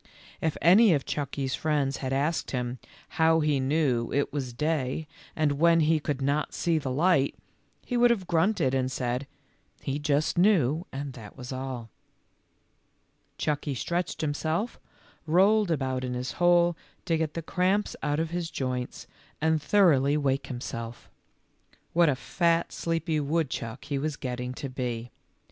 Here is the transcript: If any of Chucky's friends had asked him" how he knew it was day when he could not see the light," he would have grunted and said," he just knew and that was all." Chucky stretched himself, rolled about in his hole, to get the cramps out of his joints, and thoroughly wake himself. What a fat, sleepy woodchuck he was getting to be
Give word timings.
If 0.41 0.57
any 0.63 0.95
of 0.95 1.05
Chucky's 1.05 1.53
friends 1.53 1.97
had 1.97 2.11
asked 2.11 2.49
him" 2.49 2.79
how 3.21 3.39
he 3.41 3.59
knew 3.59 4.11
it 4.11 4.33
was 4.33 4.51
day 4.51 5.05
when 5.35 5.81
he 5.81 5.99
could 5.99 6.23
not 6.23 6.55
see 6.55 6.79
the 6.79 6.89
light," 6.89 7.35
he 7.85 7.97
would 7.97 8.09
have 8.09 8.25
grunted 8.25 8.73
and 8.73 8.91
said," 8.91 9.27
he 9.83 9.99
just 9.99 10.39
knew 10.39 10.87
and 10.91 11.13
that 11.13 11.37
was 11.37 11.53
all." 11.53 11.91
Chucky 13.37 13.75
stretched 13.75 14.21
himself, 14.21 14.79
rolled 15.27 15.69
about 15.69 16.03
in 16.03 16.15
his 16.15 16.31
hole, 16.31 16.75
to 17.05 17.15
get 17.15 17.35
the 17.35 17.43
cramps 17.43 17.95
out 18.01 18.19
of 18.19 18.31
his 18.31 18.49
joints, 18.49 19.05
and 19.39 19.61
thoroughly 19.61 20.17
wake 20.17 20.47
himself. 20.47 21.11
What 21.93 22.09
a 22.09 22.15
fat, 22.15 22.71
sleepy 22.71 23.19
woodchuck 23.19 23.85
he 23.85 23.99
was 23.99 24.15
getting 24.15 24.55
to 24.55 24.67
be 24.67 25.11